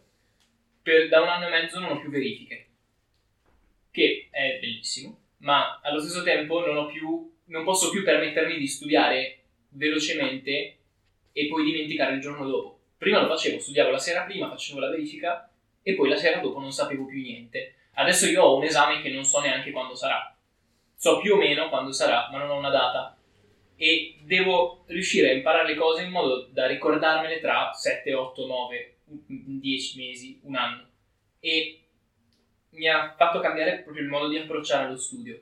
[0.82, 2.68] Per, da un anno e mezzo non ho più verifiche,
[3.92, 9.44] che è bellissimo, ma allo stesso tempo non, più, non posso più permettermi di studiare
[9.70, 10.79] velocemente
[11.40, 12.80] e poi dimenticare il giorno dopo.
[12.98, 15.50] Prima lo facevo, studiavo la sera prima, facevo la verifica
[15.82, 17.76] e poi la sera dopo non sapevo più niente.
[17.94, 20.36] Adesso io ho un esame che non so neanche quando sarà.
[20.96, 23.18] So più o meno quando sarà, ma non ho una data.
[23.78, 28.96] E devo riuscire a imparare le cose in modo da ricordarmele tra 7, 8, 9,
[29.06, 30.90] 10 mesi, un anno.
[31.40, 31.84] E
[32.72, 35.42] mi ha fatto cambiare proprio il modo di approcciare lo studio.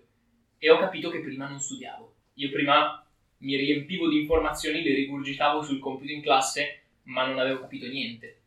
[0.60, 2.14] E ho capito che prima non studiavo.
[2.36, 3.04] Io prima
[3.40, 8.38] mi riempivo di informazioni, le rigurgitavo sul computer in classe, ma non avevo capito niente.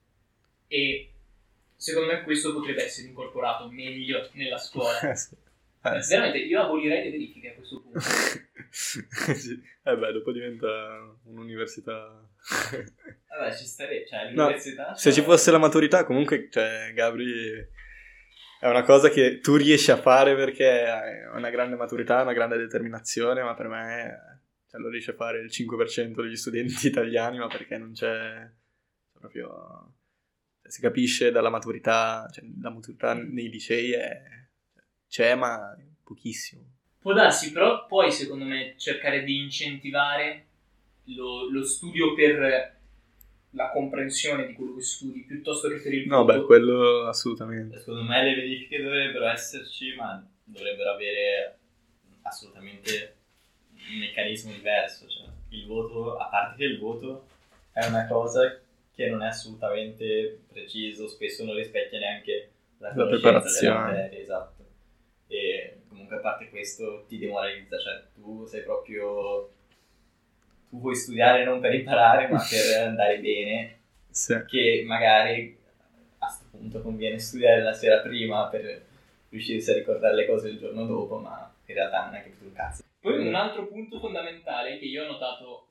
[0.66, 1.10] E
[1.76, 5.00] secondo me questo potrebbe essere incorporato meglio nella scuola.
[5.10, 5.34] eh, sì.
[5.34, 6.00] eh.
[6.08, 8.00] Veramente, io abolirei le verifiche a questo punto.
[8.70, 9.62] sì.
[9.82, 10.68] Eh beh, dopo diventa
[11.24, 12.28] un'università.
[13.28, 14.88] Vabbè, ci starebbe, cioè l'università...
[14.88, 17.68] No, se ci fosse la maturità, comunque, cioè, Gabri
[18.60, 22.58] è una cosa che tu riesci a fare perché hai una grande maturità, una grande
[22.58, 24.29] determinazione, ma per me
[24.70, 28.48] cioè, lo riesce a fare il 5% degli studenti italiani, ma perché non c'è
[29.12, 29.94] proprio...
[30.62, 34.22] Cioè, si capisce dalla maturità, cioè, la maturità nei licei è,
[35.08, 36.76] c'è, ma pochissimo.
[37.00, 40.46] Può darsi, però poi secondo me cercare di incentivare
[41.04, 42.78] lo, lo studio per
[43.52, 47.78] la comprensione di quello che studi piuttosto che per il No, beh, quello assolutamente.
[47.78, 51.58] Secondo me le verifiche dovrebbero esserci, ma dovrebbero avere
[52.22, 53.19] assolutamente
[53.92, 55.08] un meccanismo diverso.
[55.08, 57.26] Cioè, il voto, a parte che il voto
[57.72, 58.60] è una cosa
[58.94, 63.78] che non è assolutamente preciso, spesso non rispecchia neanche la, la preparazione.
[63.78, 64.64] Materie, esatto.
[65.28, 69.52] E comunque a parte questo ti demoralizza, cioè tu sei proprio...
[70.68, 73.78] Tu vuoi studiare non per imparare, ma per andare bene.
[74.10, 74.44] Sì.
[74.46, 75.56] Che magari
[76.18, 78.84] a questo punto conviene studiare la sera prima per
[79.30, 82.52] riuscirsi a ricordare le cose il giorno dopo, ma in realtà non è che un
[82.52, 82.82] cazzo.
[83.00, 85.68] Poi un altro punto fondamentale che io ho notato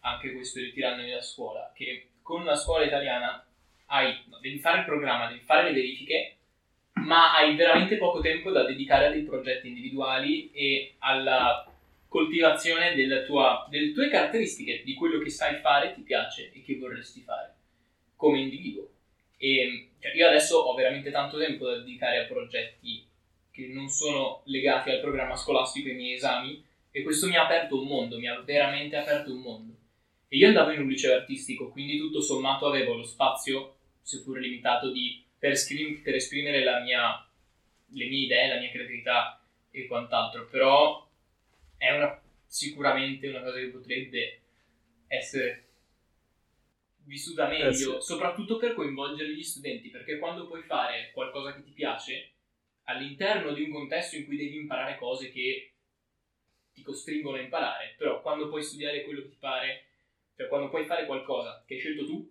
[0.00, 3.44] anche questo ritirandomi da scuola, che con una scuola italiana
[3.86, 6.36] hai, devi fare il programma, devi fare le verifiche,
[7.04, 11.66] ma hai veramente poco tempo da dedicare a dei progetti individuali e alla
[12.08, 17.22] coltivazione tua, delle tue caratteristiche, di quello che sai fare, ti piace e che vorresti
[17.22, 17.54] fare
[18.16, 18.88] come individuo.
[19.38, 23.04] E cioè, io adesso ho veramente tanto tempo da dedicare a progetti
[23.50, 26.65] che non sono legati al programma scolastico e ai miei esami
[26.96, 29.76] e questo mi ha aperto un mondo, mi ha veramente aperto un mondo.
[30.28, 34.90] E io andavo in un liceo artistico, quindi tutto sommato avevo lo spazio, seppur limitato,
[34.90, 37.28] di, per, esprim- per esprimere mia,
[37.88, 39.38] le mie idee, la mia creatività
[39.70, 41.06] e quant'altro, però
[41.76, 44.40] è una, sicuramente una cosa che potrebbe
[45.06, 45.66] essere
[47.04, 47.94] vissuta meglio, eh sì.
[48.00, 52.30] soprattutto per coinvolgere gli studenti, perché quando puoi fare qualcosa che ti piace,
[52.84, 55.72] all'interno di un contesto in cui devi imparare cose che
[56.76, 59.84] ti costringono a imparare, però quando puoi studiare quello che ti pare,
[60.36, 62.30] cioè quando puoi fare qualcosa che hai scelto tu,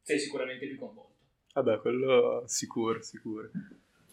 [0.00, 1.16] sei sicuramente più coinvolto.
[1.54, 3.50] Vabbè, quello sicuro, sicuro.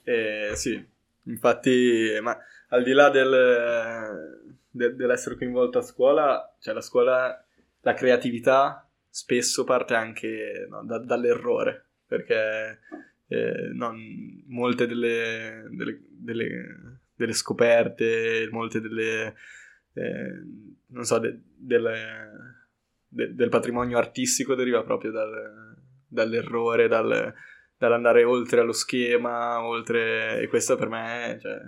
[0.03, 0.83] Eh, sì,
[1.25, 2.35] infatti, ma
[2.69, 7.45] al di là del, de, dell'essere coinvolto a scuola, cioè la scuola,
[7.81, 12.79] la creatività spesso parte anche no, da, dall'errore, perché
[13.27, 19.35] eh, non, molte delle, delle, delle, delle, scoperte, molte delle,
[19.97, 20.43] eh,
[20.87, 22.31] non so, de, delle,
[23.07, 25.75] de, del patrimonio artistico deriva proprio dal,
[26.07, 27.33] dall'errore, dal,
[27.77, 30.39] dall'andare oltre allo schema, oltre...
[30.39, 31.59] e questo per me, cioè,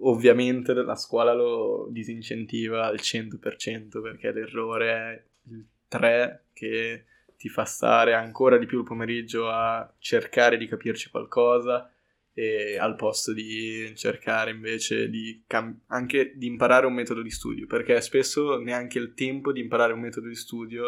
[0.00, 7.04] ovviamente la scuola lo disincentiva al 100% perché l'errore è il 3 che
[7.36, 11.90] ti fa stare ancora di più il pomeriggio a cercare di capirci qualcosa
[12.34, 17.66] e al posto di cercare invece di cam- anche di imparare un metodo di studio
[17.66, 20.84] perché spesso neanche il tempo di imparare un metodo di studio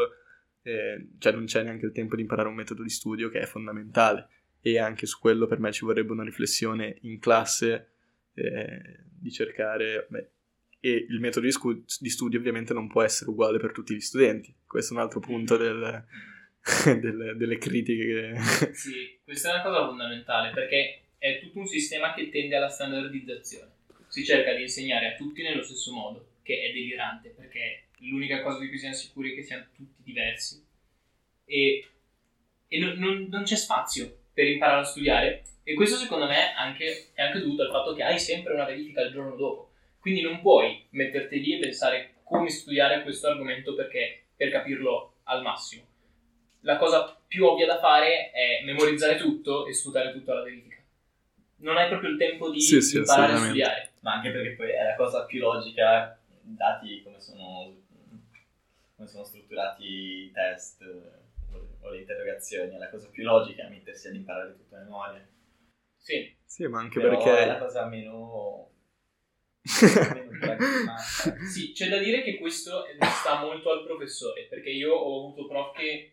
[0.62, 3.46] eh, cioè non c'è neanche il tempo di imparare un metodo di studio che è
[3.46, 4.28] fondamentale
[4.62, 7.90] e anche su quello per me ci vorrebbe una riflessione in classe
[8.33, 10.30] eh, di cercare beh,
[10.80, 14.00] e il metodo di, scu- di studio ovviamente non può essere uguale per tutti gli
[14.00, 16.04] studenti questo è un altro punto del
[16.98, 18.37] delle, delle, critiche.
[18.72, 23.71] sì, questa è una cosa fondamentale perché è tutto un sistema che tende alla standardizzazione.
[24.09, 28.59] Si cerca di insegnare a tutti nello stesso modo, che è delirante perché l'unica cosa
[28.59, 30.63] di cui siamo sicuri è che siamo tutti diversi
[31.47, 31.89] e,
[32.69, 37.13] e non, non, non, c'è spazio per imparare a studiare e questo secondo me anche,
[37.15, 39.71] è anche dovuto al fatto che hai sempre una verifica il giorno dopo.
[39.99, 45.41] Quindi non puoi metterti lì e pensare come studiare questo argomento perché, per capirlo al
[45.41, 45.87] massimo.
[46.61, 50.74] La cosa più ovvia da fare è memorizzare tutto e sputare tutto alla verifica.
[51.57, 53.93] Non hai proprio il tempo di Sì, sì, imparare a studiare.
[54.01, 57.75] Ma anche perché poi è la cosa più logica, dati come sono,
[58.97, 60.83] come sono strutturati i test
[61.81, 65.27] o le interrogazioni, è la cosa più logica mettersi ad imparare tutto a memoria.
[65.97, 67.64] Sì, Sì, ma anche Però è la perché...
[67.64, 68.71] cosa meno...
[71.51, 75.75] Sì, c'è da dire che questo sta molto al professore, perché io ho avuto prof
[75.75, 76.12] che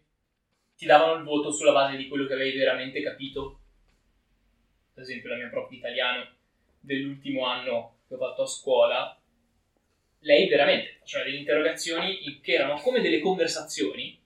[0.78, 3.61] ti davano il voto sulla base di quello che avevi veramente capito.
[5.02, 6.30] Ad esempio la mia prof di italiano
[6.80, 9.20] dell'ultimo anno che ho fatto a scuola,
[10.20, 14.22] lei veramente faceva delle interrogazioni che erano come delle conversazioni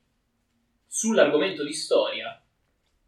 [0.86, 2.44] sull'argomento di storia,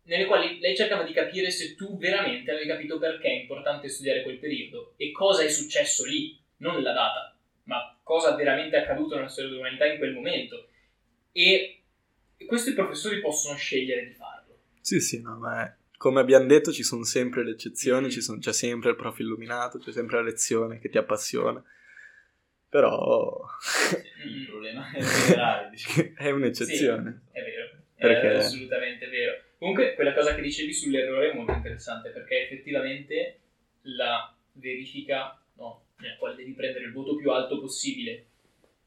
[0.04, 4.24] nelle quali lei cercava di capire se tu veramente avevi capito perché è importante studiare
[4.24, 9.16] quel periodo e cosa è successo lì, non la data, ma cosa veramente è accaduto
[9.16, 10.70] nella storia dell'umanità in quel momento.
[11.34, 11.82] E
[12.46, 14.58] questo i professori possono scegliere di farlo.
[14.80, 18.40] Sì, sì, no, ma è- come abbiamo detto ci sono sempre le eccezioni, ci sono-
[18.40, 21.64] c'è sempre il prof illuminato, c'è sempre la lezione che ti appassiona,
[22.70, 23.46] però
[24.24, 26.12] Il problema è generale, diciamo.
[26.16, 27.22] è un'eccezione.
[27.32, 29.42] È vero, Perché- è assolutamente vero.
[29.58, 33.40] Comunque, quella cosa che dicevi sull'errore è molto interessante perché effettivamente
[33.84, 38.26] la verifica, no, nella quale devi prendere il voto più alto possibile,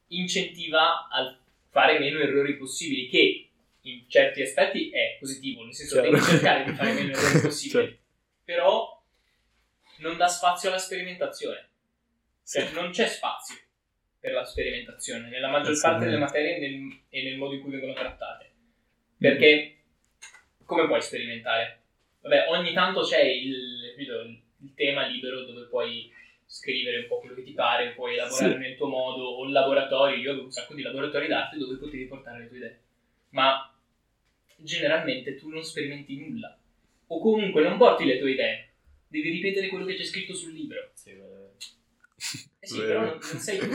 [0.09, 1.37] incentiva a
[1.71, 3.49] fare meno errori possibili, che
[3.83, 6.11] in certi aspetti è positivo, nel senso Chiaro.
[6.11, 7.99] devi cercare di fare meno errori possibili, Certo.
[8.45, 9.03] però
[9.99, 11.69] non dà spazio alla sperimentazione.
[12.43, 12.61] Sì.
[12.61, 13.57] Cioè, non c'è spazio
[14.19, 17.71] per la sperimentazione nella maggior parte delle materie e nel, e nel modo in cui
[17.71, 18.51] vengono trattate.
[19.19, 19.77] Perché
[20.65, 21.79] come puoi sperimentare?
[22.21, 23.55] Vabbè, ogni tanto c'è il,
[23.99, 26.13] il- il tema libero dove puoi
[26.45, 28.59] scrivere un po' quello che ti pare, puoi elaborare Sì.
[28.59, 30.17] nel tuo modo, o il laboratorio.
[30.17, 32.81] Io avevo un sacco di laboratori d'arte dove potevi portare le tue idee.
[33.31, 33.70] Ma
[34.63, 36.57] generalmente tu non sperimenti nulla.
[37.09, 38.69] O comunque non porti le tue idee.
[39.09, 40.91] Devi ripetere quello che c'è scritto sul libro.
[40.95, 41.11] Sì,
[42.61, 42.87] Eh sì, Vero.
[42.89, 43.67] però non, non sei tu.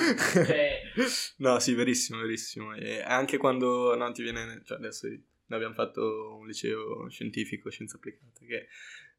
[0.46, 0.82] Cioè,
[1.38, 2.74] No, sì, verissimo, verissimo.
[2.76, 7.98] E anche quando no, ti viene, cioè adesso noi abbiamo fatto un liceo scientifico, scienze
[7.98, 8.68] applicate, che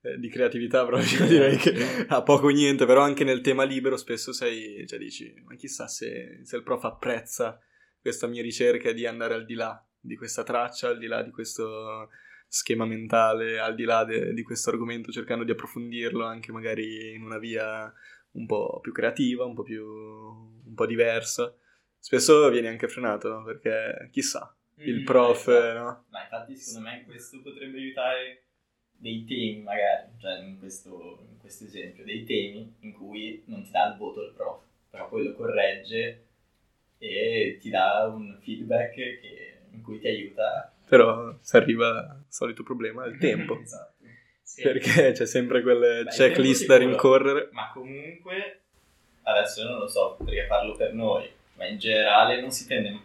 [0.02, 1.74] eh, di creatività proprio direi che
[2.08, 5.88] ha poco o niente, però anche nel tema libero spesso sei, cioè dici, ma chissà
[5.88, 7.60] se, se il prof apprezza
[8.00, 11.30] questa mia ricerca di andare al di là di questa traccia, al di là di
[11.30, 12.08] questo
[12.48, 17.22] schema mentale, al di là de- di questo argomento, cercando di approfondirlo anche magari in
[17.22, 17.92] una via
[18.32, 21.54] un po' più creativa, un po' più un po' diversa.
[21.98, 23.42] Spesso vieni anche frenato, no?
[23.42, 25.66] Perché chissà, il mm, prof, esatto.
[25.66, 26.04] eh, no?
[26.10, 28.42] Ma infatti secondo me questo potrebbe aiutare
[28.92, 33.70] dei temi magari, cioè in questo, in questo esempio, dei temi in cui non ti
[33.70, 36.24] dà il voto il prof, però poi lo corregge
[36.98, 40.72] e ti dà un feedback che- in cui ti aiuta.
[40.88, 43.58] Però si arriva al solito problema, il tempo.
[43.62, 43.94] Esatto.
[44.42, 44.62] sì.
[44.62, 47.48] Perché c'è sempre quelle Beh, il checklist da rincorrere.
[47.52, 48.62] Ma comunque,
[49.22, 52.98] adesso non lo so perché parlo per noi, ma in generale non si tende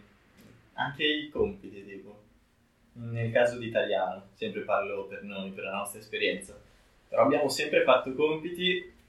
[0.74, 2.20] anche i compiti, tipo.
[2.94, 6.60] Nel caso di italiano, sempre parlo per noi, per la nostra esperienza,
[7.08, 9.00] però abbiamo sempre fatto compiti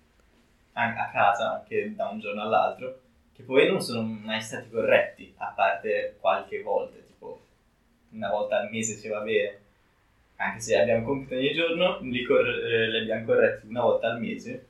[0.75, 3.01] a, casa, anche da un giorno all'altro,
[3.35, 6.97] che poi non sono mai stati corretti, a parte qualche volta,
[8.13, 9.59] una volta al mese se va bene,
[10.37, 14.21] anche se abbiamo compiti ogni giorno, li, cor- eh, li abbiamo corretti una volta al
[14.21, 14.67] mese,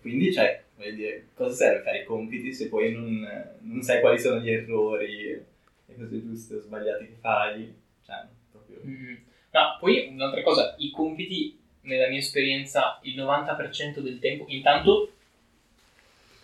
[0.00, 4.18] quindi, cioè, voglio dire, cosa serve fare i compiti se poi non, non sai quali
[4.18, 5.40] sono gli errori,
[5.86, 7.74] le cose giuste o sbagliate che fai?
[8.04, 8.80] Cioè, proprio...
[8.84, 9.14] Mm.
[9.52, 15.12] Ma poi un'altra cosa, i compiti, nella mia esperienza, il 90% del tempo, intanto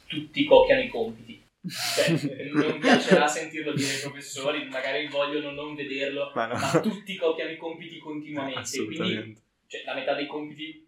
[0.06, 1.42] tutti copiano i compiti.
[1.68, 6.54] Cioè, non piacerà sentirlo dire ai professori, magari vogliono non vederlo, Ma no.
[6.58, 8.84] ma tutti copiano i compiti continuamente.
[8.84, 10.86] Quindi cioè, la metà dei compiti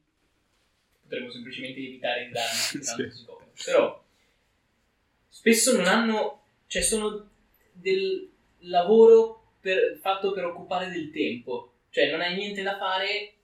[1.03, 3.19] potremmo semplicemente evitare di darli, perché Sì.
[3.19, 3.53] si copiano.
[3.65, 4.05] Però
[5.29, 7.29] spesso non hanno, cioè sono
[7.73, 13.35] del lavoro per- fatto per occupare del tempo, cioè non hai niente da fare,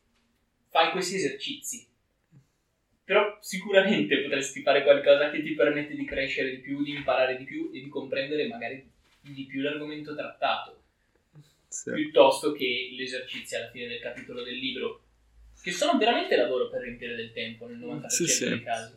[0.70, 1.86] fai questi esercizi.
[3.06, 7.44] Però sicuramente potresti fare qualcosa che ti permette di crescere di più, di imparare di
[7.44, 8.84] più e di comprendere magari
[9.20, 10.82] di più l'argomento trattato
[11.68, 11.92] Sì.
[11.92, 15.02] piuttosto che gli esercizi alla fine del capitolo del libro,
[15.62, 18.48] che sono veramente lavoro per riempire del tempo nel 90% Sì, sì.
[18.48, 18.94] dei casi.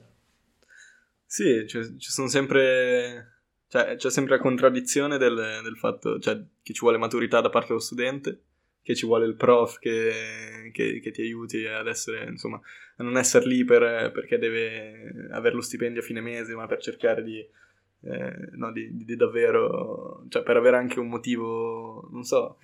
[1.26, 3.34] Sì, cioè, ci sono sempre.
[3.68, 7.68] Cioè, c'è sempre la contraddizione del, del fatto cioè, che ci vuole maturità da parte
[7.68, 8.42] dello studente,
[8.90, 12.60] che ci vuole il prof che, che- che ti aiuti ad essere, insomma,
[12.98, 16.80] a non essere lì per- perché deve avere lo stipendio a fine mese, ma per
[16.80, 22.58] cercare di eh, no, di, di, davvero, cioè per avere anche un motivo, non so,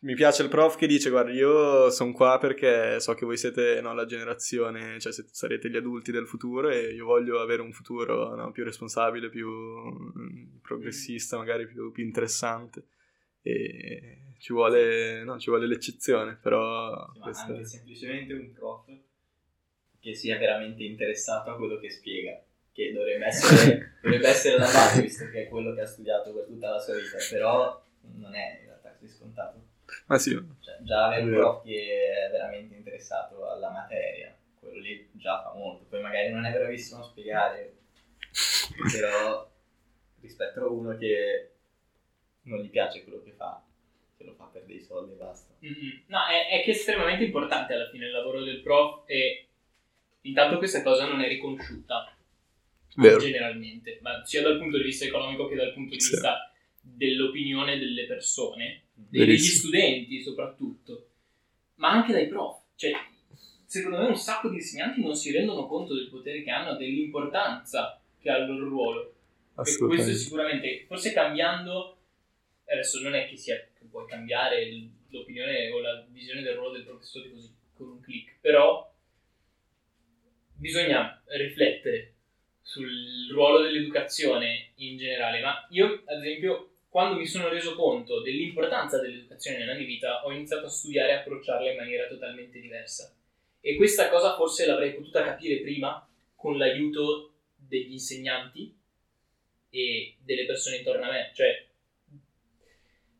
[0.00, 3.80] mi piace il prof che dice guarda io sono qua perché so che voi siete
[3.80, 8.34] no, la generazione, cioè sarete gli adulti del futuro e io voglio avere un futuro
[8.34, 12.84] no, più responsabile, più mm, progressista, magari più, più interessante.
[13.40, 17.10] E ci vuole, no, ci vuole l'eccezione, però...
[17.12, 17.46] Sì, questa...
[17.46, 18.86] anche semplicemente un prof
[20.00, 22.40] che sia veramente interessato a quello che spiega,
[22.72, 26.44] che dovrebbe essere, dovrebbe essere la base, visto che è quello che ha studiato per
[26.44, 27.82] tutta la sua vita, però
[28.14, 29.60] non è in realtà così scontato.
[30.06, 30.30] Ma sì.
[30.30, 35.52] Cioè, già avere un prof che è veramente interessato alla materia, quello lì già fa
[35.54, 35.84] molto.
[35.84, 37.76] Poi magari non è bravissimo a spiegare,
[38.92, 39.50] però
[40.20, 41.52] rispetto a uno che
[42.42, 43.62] non gli piace quello che fa,
[44.28, 45.54] lo fa per dei soldi e basta.
[45.64, 45.98] Mm-hmm.
[46.06, 49.46] No, è, è, che è estremamente importante alla fine il lavoro del prof e
[50.22, 52.14] intanto questa cosa non è riconosciuta
[52.96, 53.18] Vero.
[53.18, 56.10] generalmente, ma sia dal punto di vista economico che dal punto di sì.
[56.10, 61.08] vista dell'opinione delle persone, degli studenti soprattutto,
[61.76, 62.60] ma anche dai prof.
[62.74, 62.92] Cioè,
[63.64, 68.00] secondo me un sacco di insegnanti non si rendono conto del potere che hanno, dell'importanza
[68.20, 69.12] che ha il loro ruolo.
[69.64, 71.96] E questo sicuramente, forse cambiando,
[72.64, 74.68] adesso non è che sia che puoi cambiare
[75.08, 78.92] l'opinione o la visione del ruolo del professore così con un clic, però
[80.54, 82.14] bisogna riflettere
[82.60, 89.00] sul ruolo dell'educazione in generale, ma io ad esempio quando mi sono reso conto dell'importanza
[89.00, 93.14] dell'educazione nella mia vita, ho iniziato a studiare e approcciarla in maniera totalmente diversa.
[93.60, 98.74] E questa cosa forse l'avrei potuta capire prima con l'aiuto degli insegnanti
[99.70, 101.30] e delle persone intorno a me.
[101.34, 101.67] Cioè,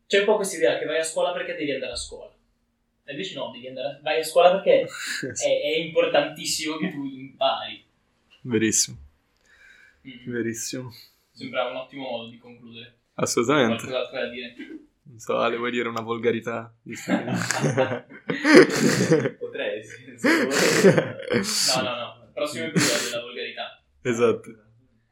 [0.09, 2.33] c'è un po' questa idea che vai a scuola perché devi andare a scuola.
[3.03, 3.99] E invece no, devi andare a...
[4.01, 4.89] vai a scuola perché
[5.37, 7.85] è, è importantissimo che tu impari.
[8.41, 8.97] Verissimo.
[10.07, 10.31] Mm.
[10.31, 10.91] Verissimo.
[11.31, 12.95] Sembra un ottimo modo di concludere.
[13.13, 13.85] Assolutamente.
[13.85, 14.55] Qualcos'altro da dire?
[15.03, 16.73] Non so, Ale, vuoi dire una volgarità?
[19.37, 20.05] Potrei, sì.
[21.75, 22.23] no, no, no.
[22.23, 23.79] Il prossimo episodio della volgarità.
[24.01, 24.68] Esatto.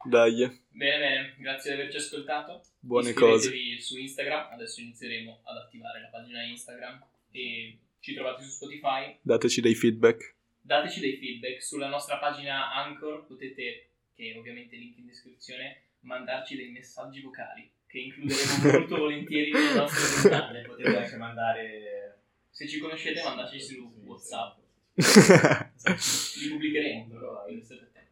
[0.07, 0.35] Dai.
[0.69, 1.35] Bene, bene.
[1.37, 2.63] Grazie di averci ascoltato.
[2.79, 3.51] Buone cose.
[3.79, 4.53] su Instagram.
[4.53, 9.17] Adesso inizieremo ad attivare la pagina Instagram e ci trovate su Spotify.
[9.21, 10.35] Dateci dei feedback.
[10.61, 11.61] Dateci dei feedback.
[11.61, 17.99] Sulla nostra pagina Anchor potete, che ovviamente link in descrizione, mandarci dei messaggi vocali che
[17.99, 20.61] includeremo molto volentieri nelle nostre puntate.
[20.61, 22.21] Potete anche mandare...
[22.49, 24.57] Se ci conoscete mandateci su WhatsApp.
[24.95, 28.11] Li pubblicheremo però, quindi state attenti.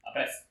[0.00, 0.45] A presto.